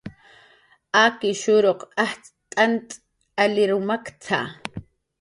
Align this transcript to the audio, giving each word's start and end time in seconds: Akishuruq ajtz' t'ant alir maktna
Akishuruq 1.03 1.81
ajtz' 2.05 2.33
t'ant 2.51 2.89
alir 3.43 3.71
maktna 3.87 4.39